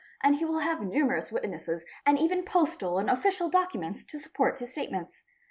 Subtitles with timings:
[0.23, 4.71] and he will have numerous witnesses and even postal and official documents to support his
[4.71, 5.21] statements.